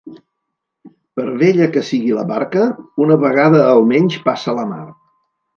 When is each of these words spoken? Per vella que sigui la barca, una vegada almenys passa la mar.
Per 1.19 1.25
vella 1.41 1.67
que 1.75 1.83
sigui 1.91 2.17
la 2.21 2.25
barca, 2.33 2.65
una 3.07 3.21
vegada 3.27 3.63
almenys 3.77 4.21
passa 4.29 4.57
la 4.63 4.69
mar. 4.73 4.83